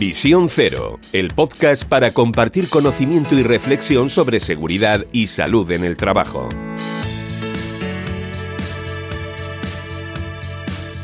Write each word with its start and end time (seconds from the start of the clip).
Visión 0.00 0.48
Cero, 0.48 0.98
el 1.12 1.28
podcast 1.28 1.84
para 1.84 2.14
compartir 2.14 2.70
conocimiento 2.70 3.34
y 3.34 3.42
reflexión 3.42 4.08
sobre 4.08 4.40
seguridad 4.40 5.04
y 5.12 5.26
salud 5.26 5.70
en 5.72 5.84
el 5.84 5.98
trabajo. 5.98 6.48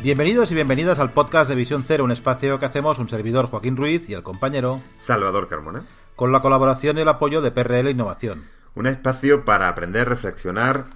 Bienvenidos 0.03 0.51
y 0.51 0.55
bienvenidas 0.55 0.99
al 0.99 1.13
podcast 1.13 1.51
de 1.51 1.57
Visión 1.57 1.85
Cero, 1.87 2.05
un 2.05 2.11
espacio 2.11 2.59
que 2.59 2.65
hacemos 2.65 2.99
un 2.99 3.11
servidor 3.11 3.51
Joaquín 3.51 3.77
Ruiz 3.77 4.09
y 4.09 4.15
el 4.15 4.23
compañero 4.23 4.81
Salvador 4.97 5.47
Carmona. 5.49 5.85
con 6.15 6.33
la 6.33 6.41
colaboración 6.41 6.97
y 6.97 7.03
el 7.03 7.09
apoyo 7.09 7.43
de 7.43 7.51
PRL 7.51 7.91
Innovación. 7.91 8.47
Un 8.75 8.87
espacio 8.87 9.45
para 9.45 9.69
aprender 9.69 10.07
a 10.07 10.11
reflexionar 10.11 10.87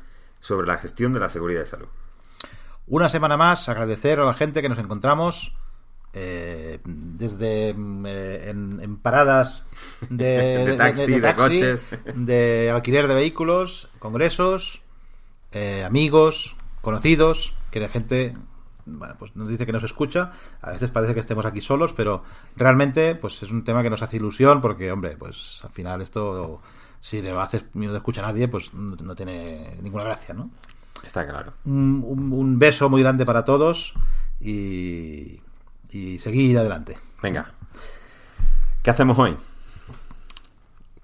sobre 0.41 0.66
la 0.66 0.78
gestión 0.78 1.12
de 1.12 1.20
la 1.20 1.28
seguridad 1.28 1.64
y 1.64 1.66
salud. 1.66 1.88
Una 2.86 3.10
semana 3.10 3.36
más, 3.36 3.69
agradecer 3.69 4.20
a 4.20 4.25
la 4.25 4.32
gente 4.32 4.62
que 4.62 4.70
nos 4.70 4.78
encontramos 4.78 5.53
eh, 6.12 6.80
desde 6.84 7.75
mm, 7.75 8.06
eh, 8.06 8.50
en, 8.50 8.80
en 8.83 8.97
paradas 8.97 9.64
de, 10.08 10.27
De 10.66 10.77
taxi, 10.77 11.20
de 11.20 11.34
coches. 11.34 11.89
de 12.14 12.70
alquiler 12.75 13.06
de 13.08 13.14
vehículos, 13.14 13.89
congresos, 13.98 14.83
eh, 15.53 15.84
amigos, 15.84 16.56
conocidos, 16.81 17.55
que 17.70 17.81
la 17.81 17.88
gente 17.88 18.33
bueno, 18.86 19.14
pues 19.19 19.36
nos 19.36 19.48
dice 19.48 19.66
que 19.66 19.72
nos 19.72 19.84
escucha. 19.84 20.33
A 20.62 20.70
veces 20.72 20.91
parece 20.91 21.14
que 21.14 21.20
estemos 21.20 21.44
aquí 21.47 21.61
solos, 21.61 21.92
pero 21.92 22.25
realmente 22.56 23.14
pues 23.14 23.41
es 23.42 23.50
un 23.50 23.62
tema 23.62 23.83
que 23.84 23.91
nos 23.91 24.03
hace 24.03 24.16
ilusión 24.16 24.61
porque, 24.61 24.91
hombre, 24.91 25.16
pues 25.16 25.61
al 25.62 25.70
final 25.70 26.00
esto, 26.00 26.61
si 27.00 27.22
le 27.22 27.31
haces 27.38 27.66
y 27.75 27.78
no 27.81 27.91
te 27.92 27.98
escucha 27.98 28.22
nadie, 28.22 28.48
pues 28.48 28.75
no 28.75 28.97
no 28.97 29.14
tiene 29.14 29.77
ninguna 29.83 30.03
gracia, 30.05 30.34
¿no? 30.34 30.50
Está 31.05 31.25
claro. 31.27 31.53
un, 31.66 32.03
un- 32.05 32.33
un 32.33 32.58
beso 32.58 32.88
muy 32.91 33.03
grande 33.03 33.25
para 33.25 33.44
todos 33.44 33.94
y, 34.41 35.41
y 35.92 36.19
seguir 36.19 36.58
adelante. 36.58 36.98
Venga. 37.22 37.52
¿Qué 38.83 38.91
hacemos 38.91 39.19
hoy? 39.19 39.36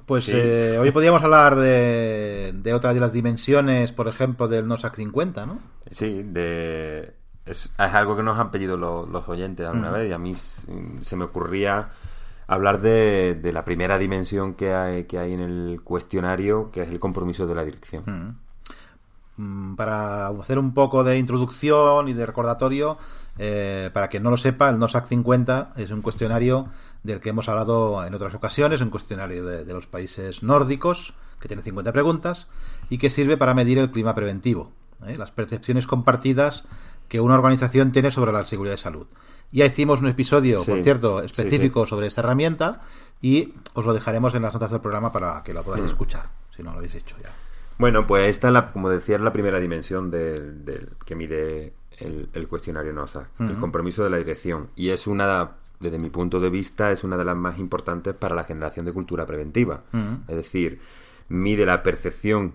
Pues 0.07 0.25
Sí. 0.25 0.33
eh, 0.35 0.79
hoy 0.79 0.91
podríamos 0.93 1.23
hablar 1.23 1.57
de, 1.57 2.53
de 2.55 2.75
otra 2.75 2.95
de 2.95 3.01
las 3.01 3.13
dimensiones, 3.13 3.93
por 3.93 4.07
ejemplo, 4.09 4.47
del 4.47 4.67
NOSAC 4.69 4.95
50, 4.97 5.47
¿no? 5.47 5.59
Sí, 5.91 6.23
de... 6.23 7.13
es, 7.45 7.67
es 7.67 7.95
algo 7.95 8.17
que 8.17 8.23
nos 8.23 8.39
han 8.39 8.51
pedido 8.53 8.77
los, 8.77 9.09
los 9.09 9.29
oyentes 9.29 9.67
alguna 9.67 9.91
Mm. 9.91 9.95
vez 9.95 10.11
y 10.11 10.13
a 10.13 10.19
mí 10.19 10.35
se 10.37 11.17
me 11.17 11.25
ocurría 11.25 11.89
hablar 12.47 12.81
de, 12.81 13.35
de 13.35 13.53
la 13.53 13.65
primera 13.65 13.99
dimensión 13.99 14.55
que 14.55 14.73
hay, 14.73 15.05
que 15.05 15.19
hay 15.19 15.33
en 15.33 15.41
el 15.41 15.81
cuestionario, 15.83 16.71
que 16.71 16.83
es 16.83 16.89
el 16.89 17.01
compromiso 17.01 17.47
de 17.49 17.55
la 17.57 17.65
dirección. 17.65 18.39
Mm, 19.37 19.75
Para 19.75 20.29
hacer 20.29 20.59
un 20.59 20.73
poco 20.73 21.03
de 21.03 21.19
introducción 21.19 22.09
y 22.09 22.13
de 22.15 22.25
recordatorio, 22.25 22.97
eh, 23.39 23.91
para 23.93 24.09
quien 24.09 24.23
no 24.23 24.31
lo 24.31 24.37
sepa, 24.37 24.69
el 24.71 24.79
NOSAC 24.79 25.07
50 25.07 25.73
es 25.77 25.91
un 25.91 26.03
cuestionario 26.03 26.69
del 27.03 27.21
que 27.21 27.29
hemos 27.31 27.49
hablado 27.49 28.05
en 28.07 28.15
otras 28.15 28.35
ocasiones, 28.35 28.81
un 28.81 28.91
cuestionario 28.91 29.45
de, 29.45 29.65
de 29.65 29.73
los 29.73 29.87
países 29.87 30.43
nórdicos, 30.43 31.15
que 31.41 31.49
tiene 31.49 31.63
50 31.63 31.93
preguntas, 31.93 32.49
y 32.89 32.99
que 32.99 33.11
sirve 33.11 33.37
para 33.37 33.55
medir 33.55 33.79
el 33.79 33.91
clima 33.91 34.15
preventivo, 34.15 34.73
¿eh? 35.07 35.17
las 35.17 35.31
percepciones 35.33 35.87
compartidas 35.87 36.67
que 37.09 37.21
una 37.21 37.35
organización 37.35 37.93
tiene 37.93 38.11
sobre 38.11 38.33
la 38.33 38.47
seguridad 38.47 38.75
y 38.75 38.79
salud. 38.79 39.07
Ya 39.53 39.65
hicimos 39.67 40.01
un 40.01 40.09
episodio, 40.09 40.61
Sí, 40.63 40.71
por 40.73 40.81
cierto, 40.81 41.21
sí, 41.21 41.27
específico 41.27 41.85
sí. 41.85 41.91
sobre 41.91 42.09
esta 42.09 42.21
herramienta, 42.23 42.81
y 43.23 43.55
os 43.75 43.85
lo 43.87 43.95
dejaremos 43.95 44.35
en 44.35 44.43
las 44.43 44.53
notas 44.53 44.71
del 44.73 44.81
programa 44.81 45.13
para 45.13 45.43
que 45.45 45.55
la 45.55 45.63
podáis 45.63 45.85
Mm. 45.85 45.89
escuchar, 45.89 46.27
si 46.57 46.63
no 46.65 46.73
lo 46.73 46.79
habéis 46.79 46.95
hecho 46.97 47.17
ya. 47.23 47.31
Bueno, 47.79 48.07
pues 48.07 48.29
esta, 48.31 48.49
es 48.49 48.55
la, 48.55 48.73
como 48.73 48.89
decía, 48.89 49.17
es 49.17 49.23
la 49.23 49.33
primera 49.33 49.61
dimensión 49.61 50.11
del, 50.11 50.65
del- 50.65 50.95
que 51.05 51.15
mide 51.15 51.75
el, 51.99 52.29
el 52.33 52.49
cuestionario 52.49 52.93
NOSA, 52.93 53.29
el 53.39 53.53
Ujú. 53.53 53.61
compromiso 53.61 54.05
de 54.05 54.11
la 54.11 54.17
dirección. 54.19 54.69
Y 54.77 54.91
es 54.91 55.07
una, 55.07 55.53
desde 55.81 55.99
mi 55.99 56.11
punto 56.11 56.41
de 56.41 56.51
vista, 56.51 56.93
es 56.93 57.05
una 57.05 57.17
de 57.17 57.25
las 57.25 57.37
más 57.37 57.59
importantes 57.59 58.15
para 58.15 58.35
la 58.35 58.45
generación 58.45 58.87
de 58.87 58.93
cultura 58.93 59.25
preventiva. 59.27 59.83
Es 60.29 60.37
decir, 60.37 60.81
mide 61.29 61.65
la 61.67 61.83
percepción 61.83 62.55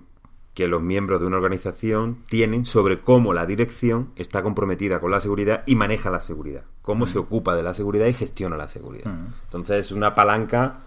que 0.53 0.67
los 0.67 0.81
miembros 0.81 1.21
de 1.21 1.27
una 1.27 1.37
organización 1.37 2.23
tienen 2.27 2.65
sobre 2.65 2.97
cómo 2.97 3.33
la 3.33 3.45
dirección 3.45 4.09
está 4.17 4.43
comprometida 4.43 4.99
con 4.99 5.09
la 5.09 5.21
seguridad 5.21 5.63
y 5.65 5.75
maneja 5.75 6.09
la 6.09 6.19
seguridad, 6.19 6.63
cómo 6.81 7.05
se 7.05 7.17
ocupa 7.19 7.55
de 7.55 7.63
la 7.63 7.73
seguridad 7.73 8.05
y 8.07 8.13
gestiona 8.13 8.57
la 8.57 8.67
seguridad. 8.67 9.09
Entonces 9.45 9.85
es 9.85 9.91
una 9.93 10.13
palanca 10.13 10.79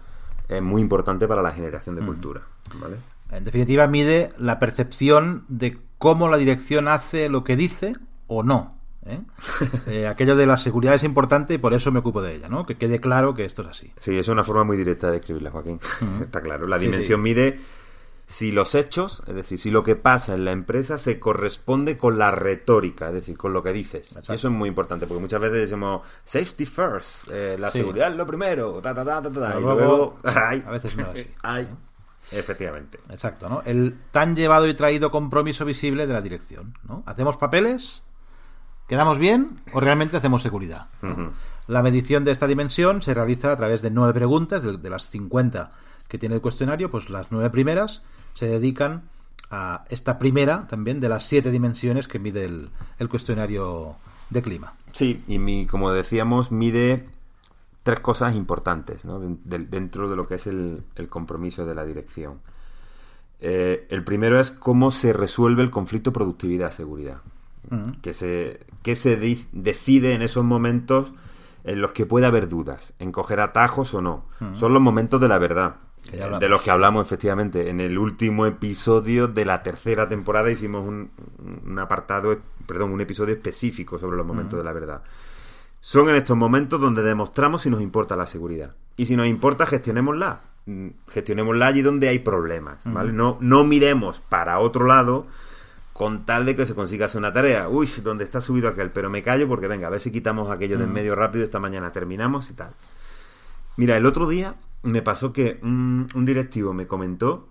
eh, 0.49 0.61
muy 0.61 0.83
importante 0.83 1.27
para 1.27 1.41
la 1.41 1.51
generación 1.51 1.95
de 1.95 2.05
cultura. 2.05 2.41
¿vale? 2.79 2.97
En 3.31 3.43
definitiva, 3.43 3.87
mide 3.87 4.29
la 4.37 4.59
percepción 4.59 5.45
de 5.47 5.79
cómo 5.97 6.27
la 6.29 6.37
dirección 6.37 6.87
hace 6.87 7.27
lo 7.27 7.43
que 7.43 7.55
dice 7.55 7.95
o 8.27 8.43
no. 8.43 8.77
¿eh? 9.05 9.19
Eh, 9.87 10.07
aquello 10.07 10.35
de 10.35 10.45
la 10.47 10.57
seguridad 10.57 10.95
es 10.95 11.03
importante 11.03 11.53
y 11.53 11.57
por 11.57 11.73
eso 11.73 11.91
me 11.91 11.99
ocupo 11.99 12.21
de 12.21 12.35
ella, 12.35 12.49
¿no? 12.49 12.65
Que 12.65 12.75
quede 12.77 12.99
claro 12.99 13.33
que 13.33 13.45
esto 13.45 13.61
es 13.61 13.67
así. 13.69 13.91
Sí, 13.97 14.17
es 14.17 14.27
una 14.27 14.43
forma 14.43 14.63
muy 14.63 14.77
directa 14.77 15.07
de 15.07 15.13
describirla, 15.13 15.51
Joaquín. 15.51 15.79
Está 16.21 16.41
claro. 16.41 16.67
La 16.67 16.77
dimensión 16.77 17.19
sí. 17.19 17.23
mide 17.23 17.59
si 18.27 18.51
los 18.51 18.73
hechos, 18.73 19.21
es 19.27 19.35
decir, 19.35 19.59
si 19.59 19.69
lo 19.69 19.83
que 19.83 19.95
pasa 19.95 20.33
en 20.33 20.45
la 20.45 20.51
empresa 20.51 20.97
se 20.97 21.19
corresponde 21.19 21.95
con 21.95 22.17
la 22.17 22.31
retórica, 22.31 23.09
es 23.09 23.13
decir, 23.13 23.37
con 23.37 23.53
lo 23.53 23.61
que 23.61 23.71
dices. 23.71 24.07
Exacto. 24.07 24.33
Y 24.33 24.35
eso 24.35 24.47
es 24.47 24.53
muy 24.55 24.67
importante, 24.67 25.05
porque 25.05 25.21
muchas 25.21 25.39
veces 25.39 25.69
decimos 25.69 26.01
safety 26.23 26.65
first, 26.65 27.27
eh, 27.31 27.55
la 27.59 27.69
Sí. 27.69 27.77
seguridad 27.77 28.09
es 28.09 28.15
lo 28.17 28.25
primero, 28.25 28.81
ta, 28.81 28.95
ta, 28.95 29.05
ta, 29.05 29.21
ta, 29.21 29.31
ta, 29.31 29.59
y 29.59 29.61
luego, 29.61 29.75
luego... 29.79 30.19
ay, 30.23 30.63
a 30.65 30.71
veces 30.71 30.97
no 30.97 31.03
es 31.03 31.09
así. 31.09 31.27
ay. 31.43 31.69
Efectivamente. 32.31 32.99
Exacto, 33.11 33.47
¿no? 33.47 33.61
El 33.63 33.95
tan 34.11 34.35
llevado 34.35 34.67
y 34.67 34.73
traído 34.73 35.11
compromiso 35.11 35.63
visible 35.63 36.07
de 36.07 36.13
la 36.13 36.21
dirección, 36.23 36.75
¿no? 36.89 37.03
¿Hacemos 37.05 37.37
papeles? 37.37 38.01
¿Quedamos 38.87 39.17
bien? 39.17 39.61
¿O 39.73 39.79
realmente 39.79 40.17
hacemos 40.17 40.41
seguridad? 40.41 40.87
La 41.67 41.81
medición 41.81 42.23
de 42.23 42.31
esta 42.31 42.47
dimensión 42.47 43.01
se 43.01 43.13
realiza 43.13 43.51
a 43.51 43.57
través 43.57 43.81
de 43.81 43.89
nueve 43.89 44.13
preguntas, 44.13 44.63
de, 44.63 44.77
de 44.77 44.89
las 44.89 45.09
50 45.09 45.71
que 46.07 46.17
tiene 46.17 46.35
el 46.35 46.41
cuestionario, 46.41 46.91
pues 46.91 47.09
las 47.09 47.31
nueve 47.31 47.49
primeras 47.49 48.03
se 48.35 48.45
dedican 48.45 49.03
a 49.49 49.85
esta 49.89 50.19
primera 50.19 50.67
también 50.67 50.99
de 50.99 51.09
las 51.09 51.25
siete 51.25 51.51
dimensiones 51.51 52.07
que 52.07 52.19
mide 52.19 52.45
el, 52.45 52.69
el 52.99 53.09
cuestionario 53.09 53.95
de 54.29 54.41
clima. 54.41 54.73
Sí, 54.91 55.23
y 55.27 55.39
mi, 55.39 55.65
como 55.65 55.91
decíamos, 55.91 56.51
mide 56.51 57.09
tres 57.83 57.99
cosas 57.99 58.35
importantes 58.35 59.03
dentro 59.43 60.09
de 60.09 60.15
lo 60.15 60.25
que 60.25 60.35
es 60.35 60.47
el, 60.47 60.83
el 60.95 61.09
compromiso 61.09 61.65
de 61.65 61.75
la 61.75 61.85
dirección. 61.85 62.39
Eh, 63.39 63.87
el 63.89 64.03
primero 64.03 64.39
es 64.39 64.51
cómo 64.51 64.91
se 64.91 65.13
resuelve 65.13 65.61
el 65.61 65.69
conflicto 65.69 66.11
productividad-seguridad. 66.11 67.17
Que 68.01 68.13
se, 68.13 68.65
que 68.83 68.95
se 68.95 69.17
decide 69.51 70.13
en 70.13 70.21
esos 70.21 70.43
momentos 70.43 71.13
en 71.63 71.81
los 71.81 71.93
que 71.93 72.05
puede 72.05 72.27
haber 72.27 72.47
dudas, 72.47 72.93
en 72.99 73.11
coger 73.11 73.39
atajos 73.39 73.93
o 73.93 74.01
no. 74.01 74.25
Son 74.53 74.73
los 74.73 74.81
momentos 74.81 75.19
de 75.19 75.27
la 75.27 75.37
verdad. 75.39 75.77
De 76.39 76.49
los 76.49 76.61
que 76.61 76.69
hablamos 76.69 77.05
efectivamente. 77.05 77.69
En 77.69 77.79
el 77.79 77.97
último 77.97 78.45
episodio 78.45 79.27
de 79.27 79.45
la 79.45 79.63
tercera 79.63 80.07
temporada 80.07 80.51
hicimos 80.51 80.87
un, 80.87 81.09
un 81.65 81.79
apartado, 81.79 82.37
perdón, 82.67 82.91
un 82.91 83.01
episodio 83.01 83.33
específico 83.33 83.97
sobre 83.97 84.15
los 84.17 84.25
momentos 84.25 84.59
de 84.59 84.63
la 84.63 84.73
verdad. 84.73 85.01
Son 85.81 86.09
en 86.09 86.15
estos 86.15 86.37
momentos 86.37 86.79
donde 86.79 87.01
demostramos 87.01 87.63
si 87.63 87.69
nos 87.69 87.81
importa 87.81 88.15
la 88.15 88.27
seguridad. 88.27 88.75
Y 88.97 89.07
si 89.07 89.15
nos 89.15 89.27
importa, 89.27 89.65
gestionémosla. 89.65 90.41
Mm, 90.67 90.87
Gestionémosla 91.09 91.67
allí 91.67 91.81
donde 91.81 92.09
hay 92.09 92.19
problemas, 92.19 92.83
¿vale? 92.85 93.11
No, 93.11 93.37
no 93.39 93.63
miremos 93.63 94.19
para 94.29 94.59
otro 94.59 94.85
lado 94.85 95.27
con 95.95 96.25
tal 96.25 96.45
de 96.45 96.57
que 96.57 96.65
se 96.65 96.75
consiga 96.75 97.05
hacer 97.05 97.19
una 97.19 97.31
tarea. 97.31 97.69
Uy, 97.69 97.87
donde 98.03 98.25
está 98.25 98.41
subido 98.41 98.67
aquel, 98.67 98.91
pero 98.91 99.09
me 99.09 99.23
callo 99.23 99.47
porque 99.47 99.69
venga, 99.69 99.87
a 99.87 99.89
ver 99.89 100.01
si 100.01 100.11
quitamos 100.11 100.51
aquello 100.51 100.77
de 100.77 100.83
en 100.83 100.91
medio 100.91 101.15
rápido, 101.15 101.45
esta 101.45 101.57
mañana 101.57 101.93
terminamos 101.93 102.49
y 102.49 102.53
tal. 102.53 102.71
Mira, 103.77 103.95
el 103.95 104.05
otro 104.05 104.27
día 104.27 104.55
me 104.83 105.01
pasó 105.01 105.31
que 105.31 105.57
un, 105.63 106.09
un 106.13 106.25
directivo 106.25 106.73
me 106.73 106.85
comentó 106.85 107.47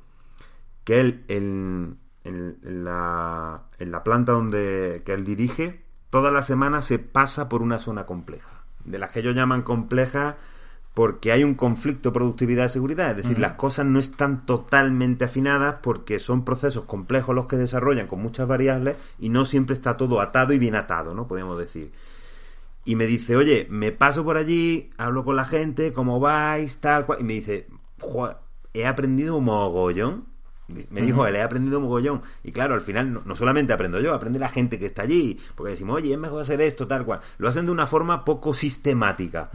que 0.85 1.01
él 1.01 1.25
en, 1.29 1.97
en- 2.25 2.59
en 2.63 2.85
la, 2.85 3.63
en 3.79 3.91
la 3.91 4.05
planta 4.05 4.33
donde 4.33 5.01
que 5.07 5.15
él 5.15 5.25
dirige, 5.25 5.83
toda 6.11 6.31
la 6.31 6.43
semana 6.43 6.83
se 6.83 6.99
pasa 6.99 7.49
por 7.49 7.63
una 7.63 7.79
zona 7.79 8.05
compleja. 8.05 8.63
De 8.85 8.99
las 8.99 9.09
que 9.11 9.21
ellos 9.21 9.35
llaman 9.35 9.63
complejas 9.63 10.35
porque 10.95 11.33
hay 11.33 11.43
un 11.43 11.55
conflicto 11.55 12.13
productividad-seguridad. 12.13 13.11
Es 13.11 13.17
decir, 13.17 13.41
las 13.41 13.55
cosas 13.55 13.85
no 13.85 13.99
están 13.99 14.47
totalmente 14.47 15.25
afinadas 15.25 15.77
porque 15.83 16.21
son 16.21 16.45
procesos 16.45 16.85
complejos 16.85 17.35
los 17.35 17.47
que 17.47 17.57
desarrollan 17.57 18.07
con 18.07 18.23
muchas 18.23 18.47
variables 18.47 18.97
y 19.19 19.29
no 19.29 19.45
siempre 19.45 19.75
está 19.75 19.97
todo 19.97 20.21
atado 20.21 20.53
y 20.53 20.59
bien 20.59 20.77
atado, 20.77 21.13
¿no? 21.13 21.27
Podríamos 21.27 21.59
decir. 21.59 21.91
Y 22.85 22.95
me 22.95 23.07
dice, 23.07 23.35
oye, 23.35 23.67
me 23.71 23.91
paso 23.91 24.25
por 24.25 24.37
allí, 24.37 24.91
hablo 24.97 25.25
con 25.25 25.35
la 25.35 25.45
gente, 25.45 25.93
¿cómo 25.93 26.21
vais? 26.21 26.77
Tal 26.79 27.07
cual. 27.07 27.21
Y 27.21 27.25
me 27.25 27.33
dice, 27.33 27.67
"Joder, 28.01 28.37
he 28.73 28.87
aprendido 28.87 29.37
un 29.37 29.45
mogollón. 29.45 30.27
Me 30.91 31.03
dijo 31.03 31.27
él, 31.27 31.35
he 31.37 31.43
aprendido 31.43 31.81
mogollón. 31.81 32.23
Y 32.45 32.53
claro, 32.53 32.75
al 32.75 32.81
final 32.81 33.13
no, 33.13 33.23
no 33.25 33.35
solamente 33.35 33.73
aprendo 33.73 34.01
yo, 34.01 34.15
aprende 34.15 34.39
la 34.39 34.49
gente 34.49 34.79
que 34.79 34.87
está 34.87 35.03
allí. 35.03 35.41
Porque 35.57 35.73
decimos, 35.73 35.97
oye, 35.97 36.13
es 36.13 36.19
mejor 36.19 36.43
hacer 36.43 36.61
esto, 36.61 36.87
tal 36.87 37.05
cual. 37.05 37.21
Lo 37.39 37.49
hacen 37.49 37.67
de 37.67 37.73
una 37.73 37.87
forma 37.87 38.25
poco 38.25 38.55
sistemática. 38.55 39.51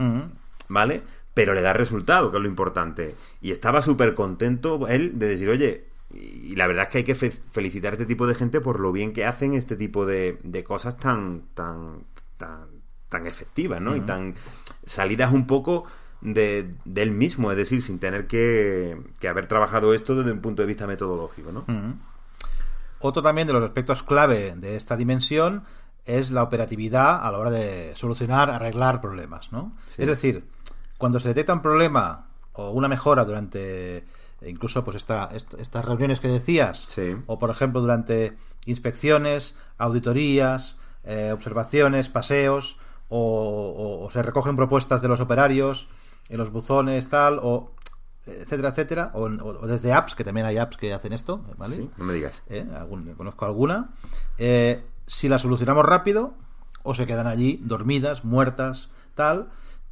¿vale? 0.70 1.02
Pero 1.34 1.54
le 1.54 1.62
da 1.62 1.72
resultado, 1.72 2.30
que 2.30 2.36
es 2.38 2.42
lo 2.42 2.48
importante. 2.48 3.14
Y 3.40 3.50
estaba 3.52 3.82
súper 3.82 4.14
contento 4.14 4.86
él 4.88 5.18
de 5.18 5.26
decir, 5.28 5.48
oye, 5.48 5.84
y 6.12 6.56
la 6.56 6.66
verdad 6.66 6.84
es 6.84 6.88
que 6.90 6.98
hay 6.98 7.04
que 7.04 7.14
fe- 7.14 7.30
felicitar 7.52 7.92
a 7.92 7.94
este 7.94 8.06
tipo 8.06 8.26
de 8.26 8.34
gente 8.34 8.60
por 8.60 8.80
lo 8.80 8.90
bien 8.90 9.12
que 9.12 9.24
hacen 9.24 9.54
este 9.54 9.76
tipo 9.76 10.06
de, 10.06 10.38
de 10.42 10.64
cosas 10.64 10.96
tan, 10.96 11.42
tan, 11.54 12.02
tan, 12.36 12.66
tan 13.08 13.26
efectivas, 13.28 13.80
¿no? 13.80 13.94
Y 13.94 14.00
tan 14.00 14.34
salidas 14.84 15.32
un 15.32 15.46
poco 15.46 15.84
de, 16.20 16.74
de 16.84 17.02
él 17.02 17.12
mismo, 17.12 17.50
es 17.52 17.56
decir, 17.56 17.80
sin 17.80 18.00
tener 18.00 18.26
que, 18.26 19.00
que 19.20 19.28
haber 19.28 19.46
trabajado 19.46 19.94
esto 19.94 20.16
desde 20.16 20.32
un 20.32 20.40
punto 20.40 20.62
de 20.62 20.66
vista 20.66 20.86
metodológico, 20.88 21.52
¿no? 21.52 21.64
Otro 22.98 23.22
también 23.22 23.46
de 23.46 23.52
los 23.54 23.64
aspectos 23.64 24.02
clave 24.02 24.54
de 24.56 24.76
esta 24.76 24.96
dimensión 24.96 25.62
es 26.04 26.30
la 26.30 26.42
operatividad 26.42 27.24
a 27.24 27.30
la 27.30 27.38
hora 27.38 27.50
de 27.50 27.92
solucionar, 27.94 28.50
arreglar 28.50 29.00
problemas, 29.00 29.52
¿no? 29.52 29.76
Sí. 29.88 30.02
Es 30.02 30.08
decir, 30.08 30.44
cuando 31.00 31.18
se 31.18 31.26
detecta 31.28 31.52
un 31.52 31.62
problema 31.62 32.26
o 32.52 32.70
una 32.70 32.86
mejora 32.86 33.24
durante 33.24 34.04
incluso 34.42 34.84
pues 34.84 34.96
esta, 34.96 35.28
est- 35.32 35.54
estas 35.60 35.84
reuniones 35.84 36.20
que 36.20 36.28
decías, 36.28 36.84
Sí. 36.88 37.16
o 37.26 37.38
por 37.38 37.50
ejemplo 37.50 37.80
durante 37.80 38.36
inspecciones, 38.66 39.54
auditorías, 39.78 40.76
eh, 41.04 41.30
observaciones, 41.32 42.08
paseos, 42.08 42.76
o, 43.08 43.18
o- 43.18 44.04
o 44.06 44.10
se 44.10 44.22
recogen 44.22 44.56
propuestas 44.56 45.02
de 45.02 45.08
los 45.08 45.20
operarios 45.20 45.88
en 46.28 46.38
los 46.38 46.50
buzones, 46.52 47.08
tal, 47.08 47.40
o 47.42 47.72
etcétera, 48.26 48.68
etcétera, 48.68 49.10
o, 49.14 49.28
desde 49.66 49.92
apps, 49.92 50.14
que 50.14 50.22
también 50.24 50.46
hay 50.46 50.58
apps 50.58 50.76
que 50.76 50.92
hacen 50.94 51.12
esto, 51.12 51.42
¿vale? 51.58 51.76
Sí, 51.76 51.90
no 51.96 52.04
me 52.04 52.12
digas. 52.14 52.42
¿eh? 52.48 52.64
Algún- 52.78 53.14
conozco 53.14 53.44
alguna, 53.46 53.90
eh, 54.38 54.84
si 55.06 55.28
las 55.28 55.42
solucionamos 55.42 55.84
rápido 55.84 56.34
o 56.82 56.94
se 56.94 57.06
quedan 57.06 57.26
allí 57.26 57.58
dormidas, 57.62 58.24
muertas, 58.24 58.90
tal, 59.14 59.50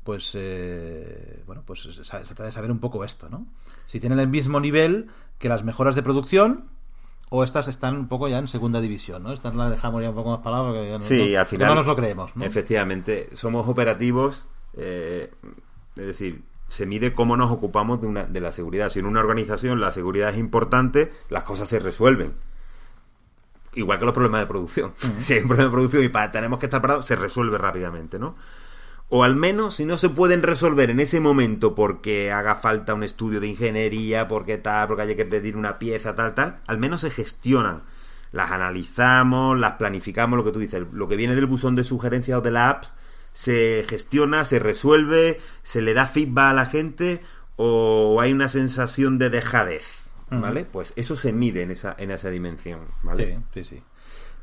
pues 0.08 0.32
eh, 0.36 1.42
bueno, 1.46 1.62
pues 1.66 1.82
se, 1.82 2.02
trata 2.02 2.42
de 2.46 2.50
saber 2.50 2.70
un 2.70 2.78
poco 2.78 3.04
esto, 3.04 3.28
¿no? 3.28 3.46
Si 3.84 4.00
tienen 4.00 4.18
el 4.18 4.26
mismo 4.26 4.58
nivel 4.58 5.08
que 5.38 5.50
las 5.50 5.64
mejoras 5.64 5.96
de 5.96 6.02
producción 6.02 6.64
o 7.28 7.44
estas 7.44 7.68
están 7.68 7.94
un 7.94 8.08
poco 8.08 8.26
ya 8.26 8.38
en 8.38 8.48
segunda 8.48 8.80
división, 8.80 9.22
¿no? 9.22 9.34
Estas 9.34 9.54
las 9.54 9.70
dejamos 9.70 10.00
ya 10.00 10.08
un 10.08 10.14
poco 10.14 10.30
más 10.30 10.40
palabras 10.40 10.72
porque 10.72 10.90
ya 10.92 10.96
no, 10.98 11.04
Sí, 11.04 11.32
no- 11.34 11.40
al 11.40 11.44
final. 11.44 11.68
no 11.68 11.74
nos 11.74 11.86
lo 11.86 11.94
creemos, 11.94 12.34
¿no? 12.36 12.42
Efectivamente, 12.42 13.28
somos 13.36 13.68
operativos, 13.68 14.46
eh, 14.78 15.30
es 15.94 16.06
decir, 16.06 16.42
se 16.68 16.86
mide 16.86 17.12
cómo 17.12 17.36
nos 17.36 17.50
ocupamos 17.50 18.00
de, 18.00 18.06
una, 18.06 18.24
de 18.24 18.40
la 18.40 18.50
seguridad. 18.50 18.88
Si 18.88 19.00
en 19.00 19.04
una 19.04 19.20
organización 19.20 19.78
la 19.78 19.90
seguridad 19.90 20.30
es 20.30 20.38
importante, 20.38 21.12
las 21.28 21.42
cosas 21.42 21.68
se 21.68 21.80
resuelven. 21.80 22.32
Igual 23.74 23.98
que 23.98 24.06
los 24.06 24.14
problemas 24.14 24.40
de 24.40 24.46
producción. 24.46 24.94
Si 25.20 25.34
hay 25.34 25.40
un 25.40 25.48
problema 25.48 25.68
de 25.68 25.74
producción 25.74 26.02
y 26.02 26.08
tenemos 26.32 26.58
que 26.58 26.64
estar 26.64 26.80
parados, 26.80 27.04
se 27.04 27.14
resuelve 27.14 27.58
rápidamente, 27.58 28.18
¿no? 28.18 28.36
O 29.10 29.24
al 29.24 29.36
menos, 29.36 29.76
si 29.76 29.86
no 29.86 29.96
se 29.96 30.10
pueden 30.10 30.42
resolver 30.42 30.90
en 30.90 31.00
ese 31.00 31.18
momento 31.18 31.74
porque 31.74 32.30
haga 32.30 32.54
falta 32.54 32.92
un 32.92 33.02
estudio 33.02 33.40
de 33.40 33.46
ingeniería, 33.46 34.28
porque 34.28 34.58
tal, 34.58 34.86
porque 34.86 35.02
haya 35.02 35.16
que 35.16 35.24
pedir 35.24 35.56
una 35.56 35.78
pieza, 35.78 36.14
tal, 36.14 36.34
tal, 36.34 36.56
al 36.66 36.78
menos 36.78 37.00
se 37.00 37.10
gestionan. 37.10 37.84
Las 38.32 38.50
analizamos, 38.50 39.58
las 39.58 39.72
planificamos, 39.72 40.36
lo 40.36 40.44
que 40.44 40.52
tú 40.52 40.58
dices, 40.58 40.82
lo 40.92 41.08
que 41.08 41.16
viene 41.16 41.34
del 41.34 41.46
buzón 41.46 41.74
de 41.74 41.84
sugerencias 41.84 42.38
o 42.38 42.42
de 42.42 42.50
la 42.50 42.68
apps, 42.68 42.92
se 43.32 43.86
gestiona, 43.88 44.44
se 44.44 44.58
resuelve, 44.58 45.40
se 45.62 45.80
le 45.80 45.94
da 45.94 46.06
feedback 46.06 46.50
a 46.50 46.52
la 46.52 46.66
gente 46.66 47.22
o 47.56 48.20
hay 48.20 48.32
una 48.32 48.48
sensación 48.48 49.16
de 49.16 49.30
dejadez, 49.30 50.08
¿vale? 50.30 50.66
Pues 50.66 50.92
eso 50.96 51.16
se 51.16 51.32
mide 51.32 51.62
en 51.62 51.70
esa, 51.70 51.96
en 51.98 52.10
esa 52.10 52.28
dimensión, 52.28 52.80
¿vale? 53.02 53.40
Sí, 53.54 53.62
sí, 53.62 53.76
sí. 53.76 53.82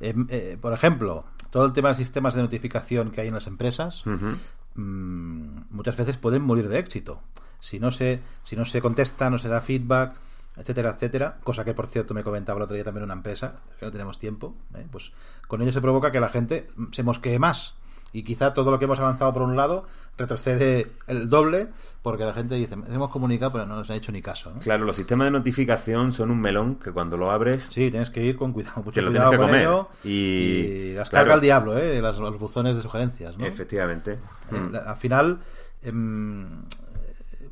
Eh, 0.01 0.13
eh, 0.29 0.57
por 0.59 0.73
ejemplo, 0.73 1.25
todo 1.55 1.67
el 1.67 1.71
tema 1.71 1.87
de 1.87 1.95
sistemas 1.95 2.35
de 2.35 2.41
notificación 2.41 3.11
que 3.11 3.21
hay 3.21 3.29
en 3.29 3.33
las 3.33 3.47
empresas, 3.47 4.03
mm, 4.05 5.57
muchas 5.69 5.95
veces 5.95 6.17
pueden 6.17 6.41
morir 6.41 6.67
de 6.67 6.79
éxito. 6.79 7.21
Si 7.61 7.79
no 7.79 7.91
se, 7.91 8.19
si 8.43 8.57
no 8.57 8.65
se 8.65 8.81
contesta, 8.81 9.29
no 9.29 9.39
se 9.39 9.47
da 9.47 9.61
feedback, 9.61 10.17
etcétera, 10.57 10.89
etcétera, 10.89 11.37
cosa 11.45 11.63
que 11.63 11.73
por 11.73 11.87
cierto 11.87 12.13
me 12.13 12.25
comentaba 12.25 12.57
el 12.57 12.63
otro 12.63 12.75
día 12.75 12.83
también 12.83 13.05
una 13.05 13.13
empresa, 13.13 13.61
que 13.79 13.85
no 13.85 13.91
tenemos 13.93 14.19
tiempo, 14.19 14.53
¿eh? 14.75 14.85
pues 14.91 15.13
con 15.47 15.61
ello 15.61 15.71
se 15.71 15.79
provoca 15.79 16.11
que 16.11 16.19
la 16.19 16.27
gente 16.27 16.67
se 16.91 17.03
mosquee 17.03 17.39
más. 17.39 17.75
Y 18.17 18.23
quizá 18.23 18.53
todo 18.53 18.71
lo 18.71 18.79
que 18.79 18.85
hemos 18.85 18.99
avanzado 18.99 19.33
por 19.33 19.41
un 19.41 19.57
lado 19.57 19.85
retrocede 20.17 20.89
el 21.07 21.27
doble 21.29 21.67
porque 22.01 22.23
la 22.23 22.31
gente 22.31 22.55
dice, 22.55 22.75
hemos 22.75 23.09
comunicado 23.09 23.51
pero 23.51 23.65
no 23.65 23.75
nos 23.75 23.89
ha 23.89 23.95
hecho 23.95 24.13
ni 24.13 24.21
caso. 24.21 24.51
¿no? 24.53 24.61
Claro, 24.61 24.85
los 24.85 24.95
sistemas 24.95 25.25
de 25.25 25.31
notificación 25.31 26.13
son 26.13 26.31
un 26.31 26.39
melón 26.39 26.75
que 26.75 26.93
cuando 26.93 27.17
lo 27.17 27.29
abres 27.29 27.63
Sí, 27.63 27.91
tienes 27.91 28.09
que 28.11 28.23
ir 28.23 28.37
con 28.37 28.53
cuidado, 28.53 28.77
mucho 28.83 28.91
Te 28.93 29.01
lo 29.01 29.09
cuidado 29.09 29.31
tienes 29.31 29.31
que 29.31 29.37
con 29.37 29.47
comer. 29.47 29.61
ello. 29.67 29.89
Y- 30.05 30.93
las 30.93 31.09
claro. 31.09 31.23
carga 31.25 31.35
el 31.35 31.41
diablo, 31.41 31.77
¿eh? 31.77 32.01
Las- 32.01 32.17
los 32.17 32.39
buzones 32.39 32.77
de 32.77 32.81
sugerencias, 32.81 33.37
¿no? 33.37 33.45
Efectivamente. 33.45 34.13
Eh, 34.49 34.55
Mm. 34.59 34.71
la- 34.71 34.79
al 34.79 34.97
final, 34.97 35.39
em, 35.83 36.45
eh, 36.45 37.49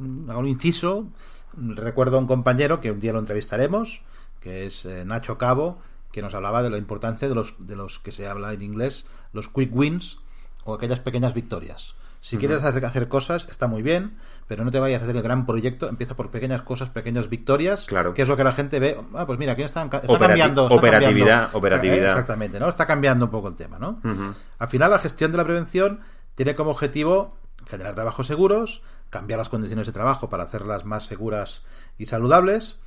un 0.00 0.48
inciso. 0.48 1.06
Recuerdo 1.56 2.16
a 2.16 2.20
un 2.20 2.26
compañero 2.26 2.80
que 2.80 2.90
un 2.90 2.98
día 3.00 3.12
lo 3.12 3.18
entrevistaremos, 3.20 4.02
que 4.40 4.66
es 4.66 4.84
eh, 4.86 5.04
Nacho 5.04 5.36
Cabo, 5.38 5.78
que 6.12 6.22
nos 6.22 6.34
hablaba 6.34 6.62
de 6.62 6.70
la 6.70 6.78
importancia 6.78 7.28
de 7.28 7.34
los, 7.34 7.54
de 7.58 7.76
los 7.76 7.98
que 7.98 8.12
se 8.12 8.26
habla 8.26 8.52
en 8.52 8.62
inglés, 8.62 9.06
los 9.32 9.48
quick 9.48 9.74
wins 9.74 10.18
o 10.64 10.74
aquellas 10.74 11.00
pequeñas 11.00 11.34
victorias. 11.34 11.94
Si 12.22 12.36
quieres 12.36 12.62
hacer, 12.62 12.84
hacer 12.84 13.08
cosas, 13.08 13.46
está 13.50 13.66
muy 13.66 13.82
bien, 13.82 14.18
pero 14.46 14.62
no 14.62 14.70
te 14.70 14.78
vayas 14.78 15.00
a 15.00 15.04
hacer 15.04 15.16
el 15.16 15.22
gran 15.22 15.46
proyecto. 15.46 15.88
Empieza 15.88 16.14
por 16.16 16.30
pequeñas 16.30 16.60
cosas, 16.60 16.90
pequeñas 16.90 17.30
victorias, 17.30 17.86
Claro. 17.86 18.12
que 18.12 18.20
es 18.20 18.28
lo 18.28 18.36
que 18.36 18.44
la 18.44 18.52
gente 18.52 18.78
ve. 18.78 18.98
Ah, 19.14 19.24
pues 19.24 19.38
mira, 19.38 19.52
aquí 19.52 19.62
está, 19.62 19.82
está 19.84 20.00
Operati- 20.02 20.18
cambiando. 20.18 20.64
está 20.64 20.74
operatividad, 20.74 21.26
cambiando. 21.26 21.58
operatividad. 21.58 22.04
Eh, 22.04 22.08
Exactamente, 22.10 22.60
¿no? 22.60 22.68
Está 22.68 22.86
cambiando 22.86 23.24
un 23.24 23.30
poco 23.30 23.48
el 23.48 23.54
tema, 23.56 23.78
¿no? 23.78 24.02
Al 24.58 24.68
final, 24.68 24.90
la 24.90 24.98
gestión 24.98 25.30
de 25.32 25.38
la 25.38 25.44
prevención 25.44 26.00
tiene 26.34 26.54
como 26.54 26.72
objetivo 26.72 27.38
generar 27.70 27.94
trabajos 27.94 28.26
seguros, 28.26 28.82
cambiar 29.08 29.38
las 29.38 29.48
condiciones 29.48 29.86
de 29.86 29.92
trabajo 29.92 30.28
para 30.28 30.42
hacerlas 30.42 30.84
más 30.84 31.06
seguras 31.06 31.62
y 31.96 32.04
saludables. 32.04 32.80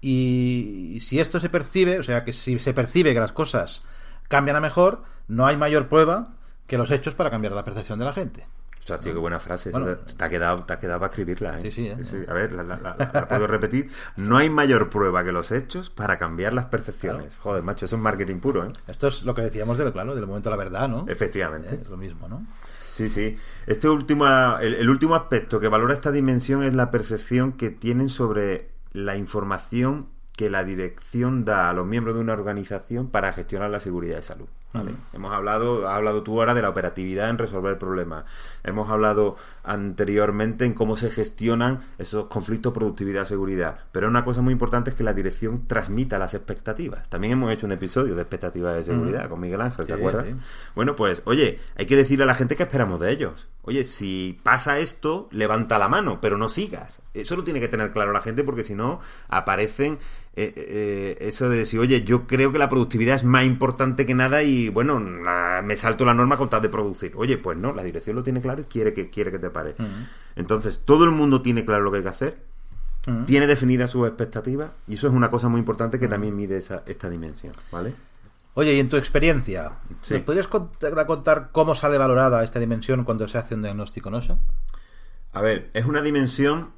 Y, 0.00 0.98
si 1.00 1.20
esto 1.20 1.40
se 1.40 1.48
percibe, 1.48 1.98
o 1.98 2.02
sea, 2.02 2.24
que 2.24 2.32
si 2.32 2.58
se 2.58 2.72
percibe 2.74 3.14
que 3.14 3.20
las 3.20 3.32
cosas 3.32 3.82
cambian 4.28 4.56
a 4.56 4.60
mejor, 4.60 5.02
no 5.26 5.46
hay 5.46 5.56
mayor 5.56 5.88
prueba 5.88 6.34
que 6.66 6.78
los 6.78 6.90
hechos 6.90 7.14
para 7.14 7.30
cambiar 7.30 7.52
la 7.54 7.64
percepción 7.64 7.98
de 7.98 8.04
la 8.04 8.12
gente. 8.12 8.46
O 8.80 8.82
sea, 8.88 9.00
tío, 9.00 9.12
qué 9.12 9.18
buena 9.18 9.38
frase. 9.38 9.70
Bueno. 9.70 9.96
te, 9.96 10.14
te 10.14 10.24
ha 10.24 10.28
quedado, 10.30 10.64
te 10.64 10.72
ha 10.72 10.78
quedado 10.78 11.00
para 11.00 11.10
escribirla, 11.10 11.60
¿eh? 11.60 11.70
Sí, 11.70 11.70
sí, 12.02 12.16
¿eh? 12.16 12.26
A 12.26 12.32
ver, 12.32 12.52
la, 12.52 12.62
la- 12.62 12.76
la- 12.78 12.96
la- 12.98 13.10
la 13.12 13.28
puedo 13.28 13.46
repetir. 13.46 13.90
No 14.16 14.38
hay 14.38 14.48
mayor 14.48 14.88
prueba 14.88 15.22
que 15.24 15.30
los 15.32 15.50
hechos 15.52 15.90
para 15.90 16.16
cambiar 16.16 16.54
las 16.54 16.66
percepciones. 16.66 17.36
Joder, 17.36 17.62
macho, 17.62 17.84
eso 17.84 17.96
es 17.96 18.02
marketing 18.02 18.36
puro, 18.40 18.64
¿eh? 18.64 18.68
Esto 18.86 19.08
es 19.08 19.24
lo 19.24 19.34
que 19.34 19.42
decíamos 19.42 19.76
del, 19.76 19.92
claro, 19.92 20.14
del 20.14 20.26
momento 20.26 20.48
de 20.48 20.56
la 20.56 20.62
verdad, 20.64 20.88
¿no? 20.88 21.04
Efectivamente. 21.08 21.68
¿Eh? 21.74 21.78
Es 21.82 21.88
lo 21.88 21.98
mismo, 21.98 22.28
¿no? 22.28 22.46
Sí, 22.94 23.10
sí. 23.10 23.36
Este 23.66 23.88
último, 23.90 24.26
el, 24.58 24.74
el 24.74 24.88
último 24.88 25.14
aspecto 25.16 25.60
que 25.60 25.68
valora 25.68 25.92
esta 25.92 26.10
dimensión 26.10 26.62
es 26.62 26.74
la 26.74 26.90
percepción 26.90 27.52
que 27.52 27.70
tienen 27.70 28.08
sobre 28.08 28.70
la 28.92 29.16
información 29.16 30.08
que 30.36 30.50
la 30.50 30.64
dirección 30.64 31.44
da 31.44 31.68
a 31.68 31.72
los 31.72 31.86
miembros 31.86 32.14
de 32.14 32.20
una 32.20 32.32
organización 32.32 33.08
para 33.10 33.32
gestionar 33.32 33.70
la 33.70 33.80
seguridad 33.80 34.16
de 34.16 34.22
salud. 34.22 34.48
¿Vale? 34.72 34.92
Hemos 35.12 35.32
hablado, 35.32 35.88
has 35.88 35.96
hablado 35.96 36.22
tú 36.22 36.38
ahora 36.38 36.54
de 36.54 36.62
la 36.62 36.68
operatividad 36.70 37.30
en 37.30 37.38
resolver 37.38 37.78
problemas. 37.78 38.24
Hemos 38.64 38.90
hablado 38.90 39.36
anteriormente 39.64 40.64
en 40.64 40.74
cómo 40.74 40.96
se 40.96 41.10
gestionan 41.10 41.80
esos 41.98 42.26
conflictos 42.26 42.72
productividad-seguridad. 42.74 43.78
Pero 43.92 44.08
una 44.08 44.24
cosa 44.24 44.40
muy 44.42 44.52
importante 44.52 44.90
es 44.90 44.96
que 44.96 45.04
la 45.04 45.12
dirección 45.14 45.66
transmita 45.66 46.18
las 46.18 46.34
expectativas. 46.34 47.08
También 47.08 47.34
hemos 47.34 47.50
hecho 47.52 47.66
un 47.66 47.72
episodio 47.72 48.14
de 48.14 48.22
expectativas 48.22 48.74
de 48.76 48.84
seguridad 48.84 49.28
con 49.28 49.40
Miguel 49.40 49.60
Ángel, 49.60 49.86
¿te 49.86 49.92
Sí, 49.94 49.98
acuerdas? 49.98 50.26
sí. 50.26 50.34
Bueno, 50.74 50.96
pues, 50.96 51.22
oye, 51.24 51.60
hay 51.76 51.86
que 51.86 51.96
decirle 51.96 52.24
a 52.24 52.26
la 52.26 52.34
gente 52.34 52.56
que 52.56 52.62
esperamos 52.64 53.00
de 53.00 53.12
ellos. 53.12 53.48
Oye, 53.62 53.84
si 53.84 54.38
pasa 54.42 54.78
esto, 54.78 55.28
levanta 55.30 55.78
la 55.78 55.88
mano, 55.88 56.20
pero 56.20 56.38
no 56.38 56.48
sigas. 56.48 57.02
Eso 57.14 57.36
lo 57.36 57.44
tiene 57.44 57.60
que 57.60 57.68
tener 57.68 57.92
claro 57.92 58.12
la 58.12 58.22
gente 58.22 58.42
porque 58.44 58.62
si 58.64 58.74
no, 58.74 59.00
aparecen 59.28 59.98
eh, 60.40 60.54
eh, 60.56 61.16
eso 61.20 61.48
de 61.50 61.58
decir, 61.58 61.80
oye, 61.80 62.02
yo 62.02 62.26
creo 62.26 62.52
que 62.52 62.58
la 62.58 62.68
productividad 62.68 63.16
es 63.16 63.24
más 63.24 63.44
importante 63.44 64.06
que 64.06 64.14
nada 64.14 64.42
y, 64.42 64.57
bueno, 64.68 64.98
la- 64.98 65.62
me 65.64 65.76
salto 65.76 66.04
la 66.04 66.12
norma 66.14 66.36
con 66.36 66.48
tal 66.50 66.60
de 66.62 66.68
producir. 66.68 67.12
Oye, 67.16 67.38
pues 67.38 67.56
no, 67.56 67.72
la 67.72 67.84
dirección 67.84 68.16
lo 68.16 68.24
tiene 68.24 68.40
claro 68.40 68.62
y 68.62 68.64
quiere 68.64 68.92
que, 68.92 69.10
quiere 69.10 69.30
que 69.30 69.38
te 69.38 69.50
pare. 69.50 69.76
Entonces, 70.34 70.82
todo 70.84 71.04
el 71.04 71.10
mundo 71.12 71.40
tiene 71.40 71.64
claro 71.64 71.84
lo 71.84 71.90
que 71.92 71.98
hay 71.98 72.02
que 72.02 72.08
hacer, 72.08 72.38
tiene 73.24 73.46
definidas 73.46 73.90
sus 73.90 74.06
expectativas, 74.06 74.72
y 74.86 74.94
eso 74.94 75.06
es 75.06 75.14
una 75.14 75.30
cosa 75.30 75.48
muy 75.48 75.60
importante 75.60 75.98
que 75.98 76.08
también 76.08 76.36
mide 76.36 76.58
esa, 76.58 76.82
esta 76.86 77.08
dimensión, 77.08 77.52
¿vale? 77.72 77.94
Oye, 78.54 78.74
y 78.74 78.80
en 78.80 78.88
tu 78.88 78.96
experiencia, 78.96 79.72
Sí. 80.02 80.14
¿nos 80.14 80.22
podrías 80.24 80.46
contar, 80.48 81.06
contar 81.06 81.48
cómo 81.52 81.74
sale 81.74 81.96
valorada 81.96 82.42
esta 82.44 82.58
dimensión 82.58 83.04
cuando 83.04 83.26
se 83.28 83.38
hace 83.38 83.54
un 83.54 83.62
diagnóstico 83.62 84.10
NOSA? 84.10 84.38
A 85.32 85.40
ver, 85.40 85.70
es 85.74 85.84
una 85.86 86.02
dimensión 86.02 86.70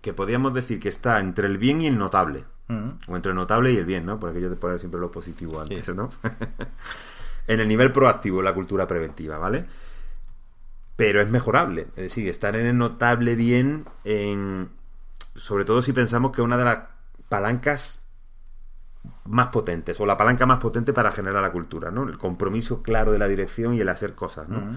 que 0.00 0.12
podríamos 0.12 0.54
decir 0.54 0.80
que 0.80 0.88
está 0.88 1.20
entre 1.20 1.46
el 1.46 1.58
bien 1.58 1.82
y 1.82 1.86
el 1.86 1.98
notable. 1.98 2.44
Mm. 2.68 2.90
O 3.08 3.16
entre 3.16 3.30
el 3.30 3.36
notable 3.36 3.72
y 3.72 3.76
el 3.76 3.84
bien, 3.84 4.06
¿no? 4.06 4.18
Porque 4.18 4.40
yo 4.40 4.48
te 4.48 4.56
pongo 4.56 4.78
siempre 4.78 5.00
lo 5.00 5.10
positivo 5.10 5.60
antes, 5.60 5.84
Sí. 5.84 5.92
¿no? 5.94 6.10
en 7.46 7.60
el 7.60 7.68
nivel 7.68 7.92
proactivo, 7.92 8.42
la 8.42 8.54
cultura 8.54 8.86
preventiva, 8.86 9.38
¿vale? 9.38 9.64
Pero 10.96 11.20
es 11.20 11.28
mejorable. 11.28 11.88
Es 11.96 12.04
decir, 12.04 12.28
estar 12.28 12.54
en 12.56 12.66
el 12.66 12.78
notable 12.78 13.34
bien, 13.34 13.86
en... 14.04 14.70
sobre 15.34 15.64
todo 15.64 15.82
si 15.82 15.92
pensamos 15.92 16.32
que 16.32 16.42
una 16.42 16.56
de 16.56 16.64
las 16.64 16.78
palancas 17.28 18.00
más 19.24 19.48
potentes, 19.48 19.98
o 20.00 20.06
la 20.06 20.16
palanca 20.16 20.46
más 20.46 20.58
potente 20.58 20.92
para 20.92 21.12
generar 21.12 21.42
la 21.42 21.52
cultura, 21.52 21.90
¿no? 21.90 22.02
El 22.04 22.18
compromiso 22.18 22.82
claro 22.82 23.12
de 23.12 23.18
la 23.18 23.28
dirección 23.28 23.74
y 23.74 23.80
el 23.80 23.88
hacer 23.88 24.14
cosas, 24.14 24.48
¿no? 24.48 24.60
Mm. 24.60 24.76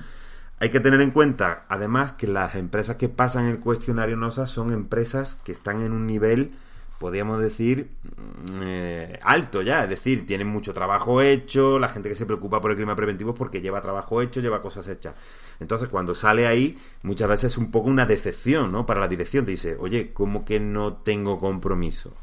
Hay 0.63 0.69
que 0.69 0.79
tener 0.79 1.01
en 1.01 1.11
cuenta, 1.11 1.65
además, 1.67 2.13
que 2.13 2.25
las 2.25 2.55
empresas 2.55 2.95
que 2.95 3.09
pasan 3.09 3.47
el 3.47 3.59
cuestionario 3.59 4.15
NOSA 4.15 4.47
son 4.47 4.71
empresas 4.71 5.37
que 5.43 5.51
están 5.51 5.81
en 5.81 5.91
un 5.91 6.07
nivel, 6.07 6.51
podríamos 6.99 7.41
decir, 7.41 7.89
mm, 8.03 8.61
eh, 8.61 9.19
alto 9.23 9.61
ya. 9.61 9.83
Es 9.83 9.89
decir, 9.89 10.25
tienen 10.25 10.47
mucho 10.47 10.73
trabajo 10.73 11.21
hecho, 11.21 11.79
la 11.79 11.89
gente 11.89 12.07
que 12.07 12.15
se 12.15 12.25
preocupa 12.25 12.61
por 12.61 12.71
el 12.71 12.77
clima 12.77 12.95
preventivo 12.95 13.31
es 13.31 13.37
porque 13.37 13.59
lleva 13.59 13.81
trabajo 13.81 14.21
hecho, 14.21 14.39
lleva 14.39 14.61
cosas 14.61 14.87
hechas. 14.87 15.15
Entonces, 15.59 15.89
cuando 15.89 16.15
sale 16.15 16.47
ahí, 16.47 16.79
muchas 17.01 17.27
veces 17.27 17.51
es 17.51 17.57
un 17.57 17.69
poco 17.69 17.89
una 17.89 18.05
decepción, 18.05 18.71
¿no? 18.71 18.85
Para 18.85 19.01
la 19.01 19.09
dirección. 19.09 19.43
Te 19.43 19.51
dice, 19.51 19.75
oye, 19.77 20.13
¿cómo 20.13 20.45
que 20.45 20.61
no 20.61 20.93
tengo 20.93 21.41
compromiso? 21.41 22.13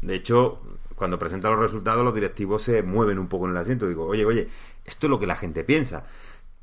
De 0.00 0.14
hecho, 0.14 0.60
cuando 0.94 1.18
presentan 1.18 1.50
los 1.50 1.60
resultados, 1.60 2.04
los 2.04 2.14
directivos 2.14 2.62
se 2.62 2.84
mueven 2.84 3.18
un 3.18 3.26
poco 3.26 3.46
en 3.46 3.50
el 3.50 3.56
asiento. 3.56 3.88
Digo, 3.88 4.06
oye, 4.06 4.24
oye, 4.24 4.48
esto 4.84 5.08
es 5.08 5.10
lo 5.10 5.18
que 5.18 5.26
la 5.26 5.34
gente 5.34 5.64
piensa. 5.64 6.04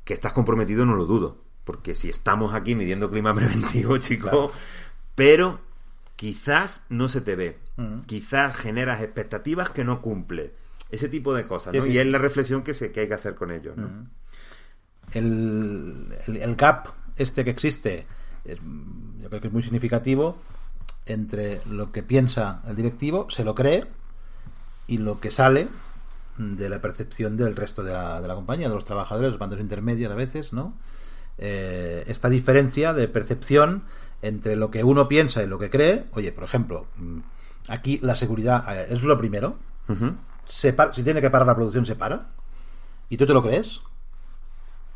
Que 0.04 0.14
estás 0.14 0.32
comprometido 0.32 0.84
no 0.86 0.94
lo 0.96 1.06
dudo. 1.06 1.38
Porque 1.64 1.94
si 1.94 2.08
estamos 2.08 2.54
aquí 2.54 2.74
midiendo 2.74 3.10
clima 3.10 3.34
preventivo, 3.34 3.96
chico, 3.98 4.28
Claro. 4.28 4.52
pero 5.14 5.60
quizás 6.16 6.82
no 6.88 7.08
se 7.08 7.20
te 7.20 7.36
ve. 7.36 7.58
Quizás 8.06 8.56
generas 8.56 9.00
expectativas 9.02 9.70
que 9.70 9.84
no 9.84 10.02
cumple. 10.02 10.52
Ese 10.90 11.08
tipo 11.08 11.34
de 11.34 11.46
cosas, 11.46 11.72
¿no? 11.74 11.82
sí. 11.84 11.90
Y 11.90 11.98
es 11.98 12.06
la 12.06 12.18
reflexión 12.18 12.62
que, 12.62 12.74
se, 12.74 12.92
que 12.92 13.00
hay 13.00 13.08
que 13.08 13.14
hacer 13.14 13.34
con 13.34 13.50
ellos, 13.50 13.76
¿no? 13.76 13.88
El, 15.12 16.08
el- 16.26 16.36
el 16.38 16.56
gap 16.56 16.88
este 17.16 17.44
que 17.44 17.50
existe 17.50 18.06
es, 18.44 18.58
yo 19.20 19.28
creo 19.28 19.40
que 19.40 19.46
es 19.48 19.52
muy 19.52 19.62
significativo 19.62 20.36
entre 21.06 21.60
lo 21.66 21.92
que 21.92 22.02
piensa 22.02 22.62
el 22.66 22.76
directivo, 22.76 23.26
se 23.30 23.44
lo 23.44 23.54
cree, 23.54 23.84
y 24.86 24.98
lo 24.98 25.20
que 25.20 25.30
sale 25.30 25.68
de 26.38 26.68
la 26.68 26.80
percepción 26.80 27.36
del 27.36 27.54
resto 27.56 27.82
de 27.84 27.92
la, 27.92 28.20
de 28.20 28.28
la 28.28 28.34
compañía, 28.34 28.68
de 28.68 28.74
los 28.74 28.84
trabajadores, 28.84 29.30
los 29.32 29.38
bandos 29.38 29.60
intermedios 29.60 30.10
a 30.10 30.14
veces, 30.14 30.52
¿no? 30.52 30.74
Eh, 31.38 32.04
esta 32.06 32.28
diferencia 32.28 32.92
de 32.92 33.08
percepción 33.08 33.84
entre 34.22 34.56
lo 34.56 34.70
que 34.70 34.84
uno 34.84 35.08
piensa 35.08 35.42
y 35.42 35.46
lo 35.46 35.58
que 35.58 35.70
cree, 35.70 36.04
oye, 36.12 36.32
por 36.32 36.44
ejemplo, 36.44 36.86
mm, 36.96 37.18
aquí 37.68 37.98
la 38.02 38.14
seguridad 38.16 38.64
eh, 38.76 38.86
es 38.90 39.02
lo 39.02 39.16
primero, 39.18 39.56
se 40.46 40.74
si 40.92 41.02
tiene 41.02 41.20
que 41.20 41.30
parar 41.30 41.46
la 41.46 41.54
producción, 41.54 41.86
se 41.86 41.96
para. 41.96 42.28
¿Y 43.08 43.16
tú 43.16 43.26
te 43.26 43.32
lo 43.34 43.42
crees? 43.42 43.80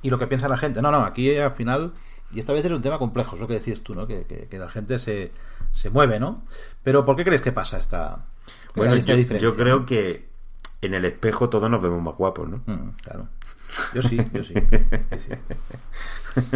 Y 0.03 0.11
lo 0.11 0.19
que 0.19 0.27
piensa 0.27 0.49
la 0.49 0.57
gente. 0.57 0.81
No, 0.83 0.91
no, 0.91 1.03
aquí 1.05 1.37
al 1.37 1.53
final. 1.53 1.93
Y 2.33 2.41
esta 2.41 2.53
vez 2.53 2.65
es 2.65 2.71
un 2.71 2.83
tema 2.83 2.99
complejo, 2.99 3.37
es 3.37 3.41
lo 3.41 3.47
que 3.47 3.55
decías 3.55 3.83
tú, 3.83 3.95
¿no? 3.95 4.07
Que, 4.07 4.25
que- 4.25 4.49
que 4.49 4.59
la 4.59 4.69
gente 4.69 4.99
se, 4.99 5.33
se 5.73 5.91
mueve, 5.91 6.19
¿no? 6.19 6.45
Pero 6.83 7.05
¿por 7.05 7.17
qué 7.17 7.25
crees 7.25 7.41
que 7.41 7.53
pasa 7.53 7.79
esta, 7.79 8.25
Bueno, 8.75 8.95
esta 8.95 9.13
yo, 9.13 9.19
diferencia? 9.19 9.49
yo 9.49 9.55
creo 9.57 9.87
que 9.87 10.29
en 10.83 10.95
el 10.95 11.05
espejo 11.05 11.49
todos 11.49 11.71
nos 11.71 11.81
vemos 11.83 12.03
más 12.03 12.15
guapos, 12.15 12.49
¿no? 12.49 12.59
Mm, 12.67 12.91
claro. 13.03 13.29
Yo 13.95 14.03
sí, 14.03 14.19
yo 14.33 14.45
sí. 14.45 14.55
Sí, 15.19 15.19
sí. 15.19 16.41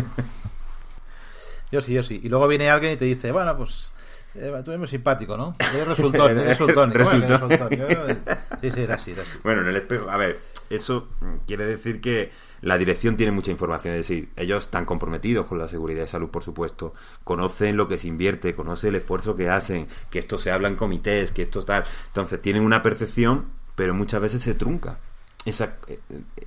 Yo 1.73 1.81
sí, 1.81 1.95
yo 1.95 2.03
sí. 2.03 2.21
Y 2.23 2.29
luego 2.29 2.49
viene 2.49 2.69
alguien 2.69 2.93
y 2.95 2.97
te 2.97 3.05
dice, 3.05 3.31
bueno, 3.31 3.57
pues. 3.57 3.93
eh, 4.35 4.51
tú 4.65 4.73
eres 4.73 4.79
muy 4.81 4.89
simpático, 4.89 5.37
¿no? 5.37 5.55
Eres 5.73 5.87
resultón, 5.87 6.33
eres 6.33 6.59
resultón. 6.59 6.93
Y, 6.93 6.97
bueno, 6.97 8.17
Sí, 8.61 8.73
sí, 8.73 8.81
era 8.83 8.95
así, 8.97 9.13
era 9.13 9.23
así. 9.23 9.39
Bueno, 9.45 9.63
en 9.63 9.69
el 9.69 9.77
espejo, 9.77 10.11
a 10.11 10.17
ver, 10.17 10.41
eso 10.69 11.09
quiere 11.47 11.67
decir 11.67 12.01
que 12.01 12.33
la 12.63 12.77
dirección 12.77 13.17
tiene 13.17 13.31
mucha 13.33 13.53
información, 13.53 13.95
es 13.95 14.01
decir, 14.01 14.31
ellos 14.37 14.65
están 14.65 14.85
comprometidos 14.85 15.47
con 15.47 15.59
la 15.59 15.69
seguridad 15.69 16.01
de 16.03 16.09
salud, 16.09 16.29
por 16.29 16.43
supuesto, 16.43 16.93
conocen 17.25 17.77
lo 17.77 17.87
que 17.87 17.99
se 17.99 18.09
invierte, 18.09 18.53
conocen 18.53 18.89
el 18.91 18.97
esfuerzo 18.97 19.35
que 19.37 19.49
hacen, 19.49 19.87
que 20.11 20.19
esto 20.19 20.39
se 20.39 20.51
habla 20.51 20.67
en 20.69 20.75
comités, 20.77 21.31
que 21.33 21.43
esto 21.43 21.65
tal, 21.65 21.85
entonces 22.09 22.43
tienen 22.43 22.63
una 22.65 22.83
percepción, 22.83 23.47
pero 23.81 23.95
muchas 23.95 24.21
veces 24.21 24.43
se 24.43 24.53
trunca. 24.53 24.99
Esa, 25.47 25.77
eh, 25.87 25.99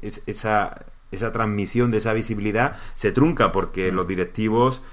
es- 0.03 0.21
esa, 0.27 0.85
esa 1.11 1.31
transmisión 1.31 1.89
de 1.89 1.97
esa 1.97 2.13
visibilidad 2.13 2.75
se 2.93 3.11
trunca 3.11 3.51
porque 3.51 3.91
los 3.91 4.07
directivos 4.07 4.83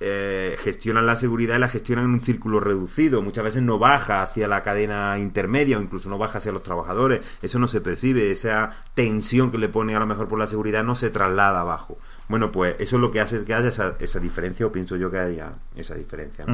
eh, 0.00 0.56
gestionan 0.60 1.04
la 1.04 1.14
seguridad 1.16 1.56
y 1.56 1.58
la 1.58 1.68
gestionan 1.68 2.06
en 2.06 2.12
un 2.12 2.20
círculo 2.22 2.58
reducido. 2.58 3.20
Muchas 3.20 3.44
veces 3.44 3.62
no 3.62 3.78
baja 3.78 4.22
hacia 4.22 4.48
la 4.48 4.62
cadena 4.62 5.18
intermedia 5.18 5.76
o 5.76 5.82
incluso 5.82 6.08
no 6.08 6.16
baja 6.16 6.38
hacia 6.38 6.52
los 6.52 6.62
trabajadores. 6.62 7.20
Eso 7.42 7.58
no 7.58 7.68
se 7.68 7.82
percibe. 7.82 8.30
Esa 8.30 8.70
tensión 8.94 9.50
que 9.50 9.58
le 9.58 9.68
pone 9.68 9.94
a 9.94 9.98
lo 9.98 10.06
mejor 10.06 10.26
por 10.26 10.38
la 10.38 10.46
seguridad 10.46 10.84
no 10.84 10.94
se 10.94 11.10
traslada 11.10 11.60
abajo. 11.60 11.98
Bueno, 12.28 12.50
pues 12.50 12.76
eso 12.78 12.96
es 12.96 13.02
lo 13.02 13.10
que 13.10 13.20
hace 13.20 13.36
es 13.36 13.44
que 13.44 13.52
haya 13.52 13.68
esa, 13.68 13.96
esa 14.00 14.20
diferencia 14.20 14.64
o 14.66 14.72
pienso 14.72 14.96
yo 14.96 15.10
que 15.10 15.18
haya 15.18 15.52
esa 15.76 15.94
diferencia. 15.96 16.46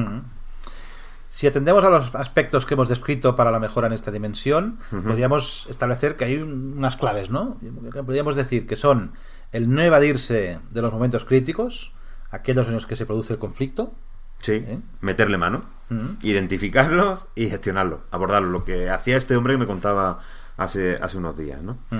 Si 1.35 1.47
atendemos 1.47 1.83
a 1.83 1.89
los 1.89 2.15
aspectos 2.15 2.65
que 2.65 2.75
hemos 2.75 2.87
descrito 2.87 3.35
para 3.35 3.51
la 3.51 3.59
mejora 3.59 3.87
en 3.87 3.93
esta 3.93 4.09
dimensión, 4.09 4.79
podríamos 4.89 5.67
establecer 5.69 6.15
que 6.15 6.23
hay 6.23 6.37
un- 6.37 6.75
unas 6.77 6.95
claves, 6.95 7.29
¿no? 7.29 7.57
Podríamos 8.05 8.37
decir 8.37 8.65
que 8.67 8.77
son 8.77 9.11
el 9.51 9.69
no 9.69 9.81
evadirse 9.81 10.59
de 10.71 10.81
los 10.81 10.93
momentos 10.93 11.25
críticos, 11.25 11.91
aquellos 12.31 12.69
en 12.69 12.73
los 12.75 12.87
que 12.87 12.95
se 12.95 13.05
produce 13.05 13.33
el 13.33 13.39
conflicto, 13.39 13.93
Sí, 14.39 14.53
¿Eh? 14.65 14.79
meterle 15.01 15.37
mano, 15.37 15.61
Ujú. 15.91 16.15
identificarlos 16.21 17.25
y 17.35 17.47
gestionarlos, 17.49 17.99
abordarlos. 18.11 18.51
Lo 18.51 18.63
que 18.63 18.89
hacía 18.89 19.17
este 19.17 19.35
hombre 19.35 19.55
que 19.55 19.59
me 19.59 19.65
contaba 19.67 20.19
hace, 20.55 20.95
hace 21.01 21.17
unos 21.17 21.37
días, 21.37 21.61
¿no? 21.61 21.73
Ujú. 21.91 21.99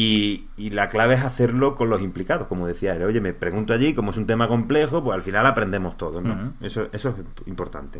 Y, 0.00 0.46
y 0.56 0.70
la 0.70 0.86
clave 0.86 1.14
es 1.14 1.24
hacerlo 1.24 1.74
con 1.74 1.90
los 1.90 2.00
implicados, 2.02 2.46
como 2.46 2.68
decía 2.68 2.94
él. 2.94 3.02
Oye, 3.02 3.20
me 3.20 3.34
pregunto 3.34 3.72
allí, 3.72 3.94
como 3.94 4.12
es 4.12 4.16
un 4.16 4.28
tema 4.28 4.46
complejo, 4.46 5.02
pues 5.02 5.16
al 5.16 5.22
final 5.22 5.44
aprendemos 5.44 5.96
todo, 5.96 6.20
¿no? 6.20 6.54
Eso, 6.60 6.86
eso 6.92 7.08
es 7.08 7.48
importante. 7.48 7.98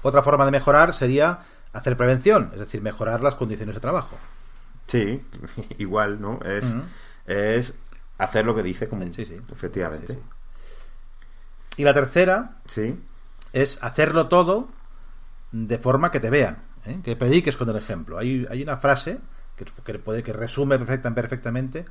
Otra 0.00 0.22
forma 0.22 0.46
de 0.46 0.52
mejorar 0.52 0.94
sería 0.94 1.40
hacer 1.74 1.98
prevención, 1.98 2.48
es 2.54 2.60
decir, 2.60 2.80
mejorar 2.80 3.22
las 3.22 3.34
condiciones 3.34 3.74
de 3.74 3.80
trabajo. 3.82 4.16
Sí, 4.86 5.20
igual, 5.78 6.18
¿no? 6.18 6.40
Es, 6.46 6.74
es 7.26 7.74
hacer 8.16 8.46
lo 8.46 8.54
que 8.54 8.62
dice, 8.62 8.88
como 8.88 9.04
Sí, 9.12 9.26
sí. 9.26 9.36
efectivamente. 9.52 10.14
Sí. 10.14 10.20
Y 11.76 11.84
la 11.84 11.92
tercera 11.92 12.56
Sí. 12.66 12.98
es 13.52 13.82
hacerlo 13.82 14.28
todo 14.28 14.68
de 15.50 15.78
forma 15.78 16.10
que 16.10 16.20
te 16.20 16.30
vean, 16.30 16.62
¿eh? 16.86 17.00
que 17.04 17.16
prediques 17.16 17.58
con 17.58 17.68
el 17.68 17.76
ejemplo. 17.76 18.16
Hay, 18.18 18.46
hay 18.50 18.62
una 18.62 18.78
frase 18.78 19.18
que, 19.56 19.64
que 19.64 19.98
puede 19.98 20.22
que 20.22 20.32
resume 20.32 20.78
perfecta, 20.78 21.14
perfectamente 21.14 21.84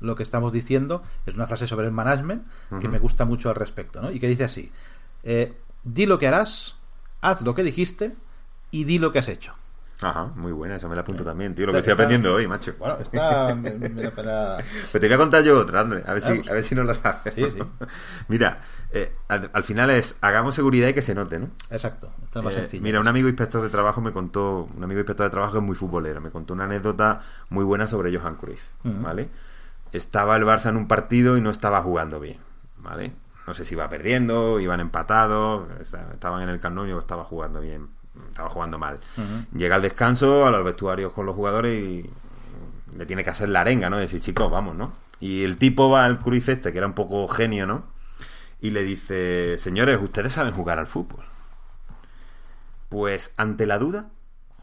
lo 0.00 0.16
que 0.16 0.22
estamos 0.22 0.52
diciendo. 0.52 1.02
Es 1.26 1.34
una 1.34 1.46
frase 1.46 1.66
sobre 1.66 1.86
el 1.86 1.92
management 1.92 2.46
que 2.80 2.88
me 2.88 2.98
gusta 2.98 3.24
mucho 3.24 3.48
al 3.48 3.56
respecto, 3.56 4.00
¿no? 4.00 4.10
Y 4.10 4.20
que 4.20 4.28
dice 4.28 4.44
así: 4.44 4.72
eh, 5.22 5.56
di 5.84 6.06
lo 6.06 6.18
que 6.18 6.28
harás, 6.28 6.76
haz 7.20 7.42
lo 7.42 7.54
que 7.54 7.62
dijiste 7.62 8.14
y 8.70 8.84
di 8.84 8.98
lo 8.98 9.12
que 9.12 9.18
has 9.18 9.28
hecho. 9.28 9.54
Ajá, 10.00 10.26
muy 10.36 10.52
buena, 10.52 10.76
esa 10.76 10.86
me 10.86 10.94
la 10.94 11.00
apunto 11.00 11.24
también, 11.24 11.56
tío. 11.56 11.66
Lo 11.66 11.72
Está- 11.72 11.78
que 11.78 11.90
estoy 11.90 11.92
está- 11.92 12.02
aprendiendo 12.04 12.32
hoy, 12.34 12.46
macho. 12.46 12.72
Bueno, 12.78 12.98
está 12.98 13.52
me- 13.56 13.72
Pues 13.72 14.92
te 14.92 14.98
voy 15.00 15.12
a 15.12 15.16
contar 15.16 15.42
yo 15.42 15.58
otra, 15.58 15.80
André, 15.80 16.04
a 16.06 16.12
ver 16.12 16.22
si, 16.22 16.48
a 16.48 16.52
ver 16.52 16.62
si 16.62 16.74
no 16.76 16.84
la 16.84 16.94
sabes. 16.94 17.34
Sí, 17.34 17.44
sí. 17.50 17.58
Mira, 18.28 18.60
eh, 18.92 19.12
al, 19.26 19.50
al 19.52 19.62
final 19.64 19.90
es 19.90 20.14
hagamos 20.20 20.54
seguridad 20.54 20.86
y 20.88 20.94
que 20.94 21.02
se 21.02 21.16
note, 21.16 21.40
¿no? 21.40 21.48
Exacto, 21.70 22.12
esto 22.22 22.38
es 22.38 22.44
más 22.44 22.54
Eh, 22.54 22.58
sencillo. 22.60 22.82
Mira, 22.84 23.00
un 23.00 23.08
amigo 23.08 23.26
inspector 23.28 23.60
de 23.60 23.70
trabajo 23.70 24.00
me 24.00 24.12
contó, 24.12 24.68
un 24.72 24.84
amigo 24.84 25.00
inspector 25.00 25.26
de 25.26 25.30
trabajo 25.30 25.54
que 25.54 25.58
es 25.58 25.64
muy 25.64 25.74
futbolero, 25.74 26.20
me 26.20 26.30
contó 26.30 26.54
una 26.54 26.64
anécdota 26.64 27.20
muy 27.50 27.64
buena 27.64 27.88
sobre 27.88 28.16
Johan 28.16 28.36
Cruyff, 28.36 28.62
Ujú. 28.84 29.02
¿vale? 29.02 29.28
Estaba 29.90 30.36
el 30.36 30.44
Barça 30.44 30.68
en 30.68 30.76
un 30.76 30.86
partido 30.86 31.36
y 31.36 31.40
no 31.40 31.50
estaba 31.50 31.82
jugando 31.82 32.20
bien, 32.20 32.38
¿vale? 32.78 33.12
No 33.48 33.54
sé 33.54 33.64
si 33.64 33.74
iba 33.74 33.88
perdiendo, 33.88 34.60
iban 34.60 34.78
empatados, 34.78 35.66
esta- 35.80 36.12
estaban 36.12 36.42
en 36.42 36.50
el 36.50 36.60
Camp 36.60 36.76
Nou 36.76 36.86
y 36.86 36.92
estaba 36.92 37.24
jugando 37.24 37.60
bien, 37.60 37.88
estaba 38.28 38.50
jugando 38.50 38.78
mal. 38.78 38.98
Llega 39.54 39.76
al 39.76 39.82
descanso, 39.82 40.46
a 40.46 40.50
los 40.50 40.64
vestuarios 40.64 41.12
con 41.12 41.26
los 41.26 41.34
jugadores 41.34 41.80
y 41.82 42.10
le 42.96 43.06
tiene 43.06 43.24
que 43.24 43.30
hacer 43.30 43.48
la 43.48 43.60
arenga, 43.60 43.90
¿no? 43.90 43.98
Decir, 43.98 44.20
chicos, 44.20 44.50
vamos, 44.50 44.76
¿no? 44.76 44.92
Y 45.20 45.44
el 45.44 45.56
tipo 45.58 45.90
va 45.90 46.04
al 46.04 46.18
Cruyff 46.18 46.48
este, 46.48 46.72
que 46.72 46.78
era 46.78 46.86
un 46.86 46.94
poco 46.94 47.26
genio, 47.28 47.66
¿no? 47.66 47.84
Y 48.60 48.70
le 48.70 48.82
dice, 48.82 49.56
señores, 49.58 49.98
ustedes 50.02 50.32
saben 50.32 50.52
jugar 50.54 50.78
al 50.78 50.86
fútbol. 50.86 51.24
Pues 52.88 53.32
ante 53.36 53.66
la 53.66 53.78
duda, 53.78 54.06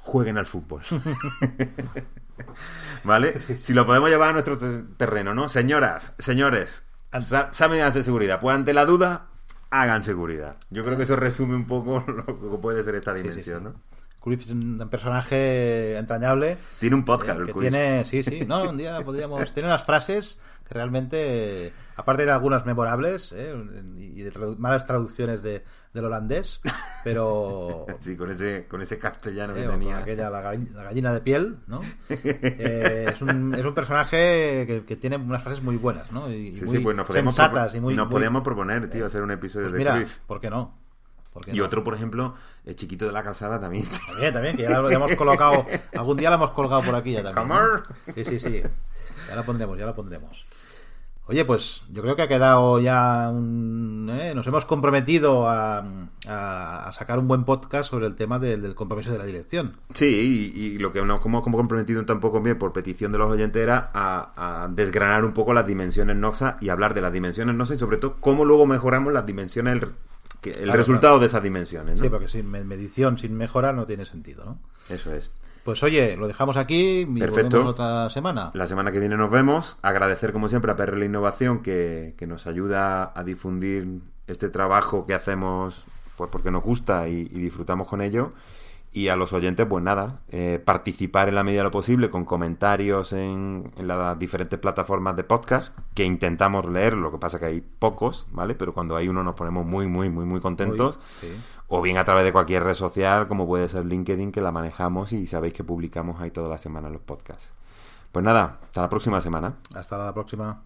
jueguen 0.02 0.38
al 0.38 0.48
fútbol. 0.48 0.82
¿Vale? 3.04 3.40
Si 3.64 3.74
lo 3.74 3.86
podemos 3.86 4.10
llevar 4.10 4.30
a 4.30 4.34
nuestro 4.34 4.58
te- 4.58 4.84
terreno, 4.98 5.34
¿no? 5.34 5.48
Señoras, 5.48 6.14
señores, 6.20 6.84
sa- 7.22 7.50
saben 7.54 7.82
hacer 7.82 8.04
seguridad. 8.04 8.40
Pues 8.40 8.56
ante 8.56 8.74
la 8.74 8.86
duda, 8.86 9.28
hagan 9.82 10.04
seguridad. 10.04 10.58
Yo 10.70 10.84
creo 10.84 10.98
que 10.98 11.04
eso 11.04 11.16
resume 11.16 11.56
un 11.56 11.68
poco 11.68 12.04
lo 12.08 12.26
que 12.26 12.58
puede 12.58 12.84
ser 12.84 12.96
esta 12.96 13.14
dimensión, 13.14 13.64
¿no? 13.64 13.74
Cruyff 14.22 14.42
es 14.42 14.50
un 14.50 14.88
personaje 14.90 15.98
entrañable. 15.98 16.58
Tiene 16.80 16.96
un 16.96 17.06
podcast, 17.06 17.38
eh, 17.38 17.42
el 17.42 17.46
que 17.46 17.52
Cruyff. 17.54 17.70
tiene, 17.70 18.06
sí, 18.06 18.24
sí. 18.24 18.40
No, 18.48 18.70
un 18.70 18.78
día 18.78 19.00
podríamos. 19.04 19.54
Tiene 19.54 19.70
unas 19.70 19.86
frases 19.86 20.40
que 20.68 20.74
realmente, 20.74 21.72
aparte 21.96 22.26
de 22.26 22.32
algunas 22.32 22.66
memorables 22.66 23.32
eh, 23.36 23.54
y 23.98 24.22
de 24.22 24.32
tradu- 24.32 24.58
malas 24.58 24.86
traducciones 24.86 25.44
de, 25.44 25.64
del 25.94 26.06
holandés, 26.06 26.60
pero. 27.04 27.86
Sí, 28.00 28.18
con 28.18 28.30
ese, 28.32 28.68
con 28.68 28.82
ese 28.82 28.98
castellano 29.00 29.56
eh, 29.56 29.62
que 29.62 29.66
con 29.68 29.80
tenía. 29.80 29.98
aquella, 30.00 30.30
la, 30.30 30.42
gall- 30.42 30.72
la 30.72 30.84
gallina 30.84 31.14
de 31.14 31.22
piel, 31.22 31.58
¿no? 31.68 31.82
Eh, 32.10 33.06
es, 33.14 33.22
un, 33.22 33.54
es 33.54 33.64
un 33.66 33.74
personaje 33.74 34.66
que, 34.68 34.84
que 34.88 34.96
tiene 34.96 35.18
unas 35.18 35.44
frases 35.44 35.64
muy 35.64 35.78
buenas, 35.78 36.12
¿no? 36.12 36.30
Y, 36.32 36.48
y 36.48 36.54
Sí, 36.54 36.66
muy 36.66 36.78
sí, 36.78 36.84
pues 36.84 36.96
nos 36.98 37.06
podemos, 37.06 37.36
sensatas 37.36 37.76
y 37.76 37.80
muy. 37.80 37.96
nos 37.96 38.08
muy- 38.08 38.14
podíamos 38.14 38.42
proponer, 38.44 38.90
tío, 38.90 39.06
hacer 39.06 39.22
un 39.22 39.32
episodio 39.32 39.66
pues 39.68 39.74
de 39.74 39.78
mira, 39.80 39.94
Cruyff. 39.96 40.18
¿por 40.28 40.42
qué 40.42 40.50
no? 40.50 40.85
¿Por 41.36 41.44
qué 41.44 41.52
Y 41.52 41.58
no? 41.58 41.66
otro, 41.66 41.84
por 41.84 41.94
ejemplo, 41.94 42.34
el 42.66 42.76
chiquito 42.78 43.06
de 43.06 43.12
la 43.12 43.22
calzada 43.22 43.60
también. 43.60 43.86
También, 44.08 44.34
también, 44.34 44.56
que 44.56 44.64
ya 44.64 44.80
lo 44.80 44.90
hemos 44.90 45.12
colocado. 45.18 45.66
Algún 45.94 46.16
día 46.16 46.30
la 46.30 46.38
hemos 46.38 46.52
colgado 46.52 46.82
por 46.82 46.96
aquí 46.96 47.12
ya 47.12 47.22
también. 47.24 47.60
Sí, 48.16 48.24
sí, 48.26 48.40
sí. 48.40 48.62
Ya 49.28 49.36
la 49.36 49.44
pondremos, 49.44 49.78
ya 49.78 49.86
la 49.86 49.94
pondremos. 49.94 50.46
Oye, 51.28 51.44
pues 51.44 51.82
yo 51.92 52.04
creo 52.04 52.16
que 52.16 52.22
ha 52.22 52.28
quedado 52.28 52.80
ya 52.80 53.30
un... 53.34 54.10
¿eh? 54.18 54.34
Nos 54.36 54.46
hemos 54.48 54.64
comprometido 54.64 55.48
a, 55.50 55.80
a- 56.28 56.88
a 56.88 56.92
sacar 56.94 57.18
un 57.20 57.28
buen 57.28 57.44
podcast 57.46 57.90
sobre 57.90 58.06
el 58.06 58.16
tema 58.16 58.38
del, 58.40 58.62
del 58.62 58.76
compromiso 58.76 59.12
de 59.12 59.18
la 59.18 59.26
dirección. 59.26 59.76
Sí, 59.94 60.52
y, 60.56 60.60
y 60.62 60.78
lo 60.78 60.94
que 60.94 61.04
nos 61.04 61.26
hemos 61.26 61.42
como 61.44 61.58
comprometido 61.58 62.06
tampoco 62.06 62.40
bien 62.42 62.58
por 62.60 62.72
petición 62.74 63.12
de 63.12 63.18
los 63.18 63.30
oyentes 63.32 63.62
era 63.62 63.90
a, 63.94 64.64
a 64.64 64.68
desgranar 64.70 65.26
un 65.26 65.34
poco 65.34 65.52
las 65.54 65.66
dimensiones 65.68 66.16
NOXA 66.16 66.58
y 66.62 66.70
hablar 66.70 66.94
de 66.94 67.02
las 67.02 67.12
dimensiones 67.12 67.56
NOXA 67.56 67.74
y 67.74 67.80
sobre 67.80 67.98
todo 67.98 68.18
cómo 68.22 68.46
luego 68.46 68.68
mejoramos 68.68 69.12
las 69.12 69.26
dimensiones, 69.26 69.82
que- 70.52 70.58
el 70.60 70.64
Claro, 70.66 70.78
resultado 70.78 71.14
claro. 71.14 71.20
de 71.20 71.26
esas 71.28 71.44
dimensiones. 71.44 71.98
¿no? 71.98 72.04
Sí, 72.04 72.10
porque 72.10 72.28
sin 72.30 72.50
me- 72.50 72.64
medición, 72.64 73.18
sin 73.18 73.36
mejora, 73.36 73.74
no 73.74 73.86
tiene 73.86 74.06
sentido, 74.06 74.46
¿no? 74.46 74.60
Eso 74.90 75.14
es. 75.14 75.32
Pues 75.64 75.82
oye, 75.82 76.16
lo 76.16 76.28
dejamos 76.28 76.58
aquí 76.58 77.00
y 77.02 77.06
Perfecto. 77.20 77.58
volvemos 77.58 77.72
otra 77.72 78.10
semana. 78.12 78.52
La 78.54 78.68
semana 78.68 78.92
que 78.92 79.00
viene 79.00 79.18
nos 79.18 79.32
vemos. 79.32 79.78
Agradecer, 79.82 80.32
como 80.32 80.48
siempre, 80.48 80.72
a 80.72 80.76
PR 80.76 80.96
La 80.98 81.06
Innovación 81.06 81.64
que, 81.64 82.14
que 82.18 82.28
nos 82.28 82.46
ayuda 82.46 83.12
a 83.16 83.24
difundir 83.24 83.88
este 84.28 84.50
trabajo 84.50 85.06
que 85.08 85.14
hacemos 85.16 85.86
pues 86.18 86.30
porque 86.32 86.50
nos 86.52 86.64
gusta 86.64 87.08
y, 87.10 87.22
y 87.22 87.40
disfrutamos 87.40 87.88
con 87.88 88.02
ello. 88.02 88.32
Y 88.96 89.10
a 89.10 89.18
los 89.18 89.34
oyentes, 89.34 89.66
pues 89.68 89.84
nada, 89.84 90.22
eh, 90.30 90.58
participar 90.64 91.28
en 91.28 91.36
la 91.36 91.44
medida 91.44 91.60
de 91.60 91.64
lo 91.66 91.72
posible 91.72 92.10
con 92.10 92.24
comentarios 92.24 93.12
en, 93.12 93.74
en 93.76 93.88
las 93.90 94.18
diferentes 94.18 94.58
plataformas 94.58 95.18
de 95.18 95.26
podcast, 95.26 95.78
que 95.94 96.06
intentamos 96.06 96.66
leer, 96.66 96.94
lo 96.94 97.12
que 97.12 97.18
pasa 97.18 97.38
que 97.38 97.46
hay 97.48 97.60
pocos, 97.60 98.26
¿vale? 98.32 98.56
Pero 98.56 98.74
cuando 98.74 98.96
hay 98.96 99.10
uno 99.10 99.22
nos 99.22 99.36
ponemos 99.36 99.66
muy, 99.66 99.90
muy, 99.90 100.10
muy, 100.10 100.24
muy 100.24 100.40
contentos. 100.40 100.98
Sí. 101.20 101.28
O 101.68 101.82
bien 101.82 101.98
a 101.98 102.06
través 102.06 102.24
de 102.24 102.32
cualquier 102.32 102.64
red 102.64 102.74
social, 102.74 103.28
como 103.28 103.46
puede 103.46 103.68
ser 103.68 103.86
LinkedIn, 103.86 104.32
que 104.32 104.40
la 104.40 104.54
manejamos 104.54 105.12
y 105.12 105.26
sabéis 105.26 105.54
que 105.54 105.66
publicamos 105.66 106.22
ahí 106.22 106.32
toda 106.32 106.48
la 106.48 106.58
semana 106.58 106.88
los 106.88 107.02
podcasts. 107.02 107.52
Pues 108.14 108.24
nada, 108.24 108.60
hasta 108.64 108.82
la 108.82 108.88
próxima 108.88 109.20
semana. 109.20 109.56
Hasta 109.74 109.98
la 109.98 110.14
próxima. 110.14 110.62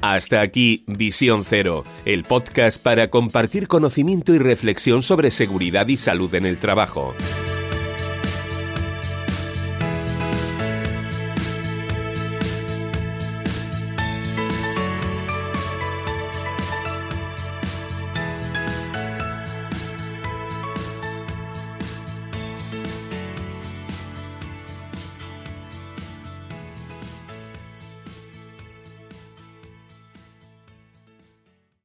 Hasta 0.00 0.40
aquí 0.40 0.84
Visión 0.86 1.44
Cero, 1.44 1.84
el 2.04 2.22
podcast 2.22 2.80
para 2.80 3.10
compartir 3.10 3.66
conocimiento 3.66 4.32
y 4.32 4.38
reflexión 4.38 5.02
sobre 5.02 5.32
seguridad 5.32 5.88
y 5.88 5.96
salud 5.96 6.32
en 6.36 6.46
el 6.46 6.60
trabajo. 6.60 7.14